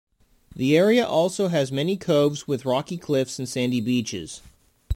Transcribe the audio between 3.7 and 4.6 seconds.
beaches.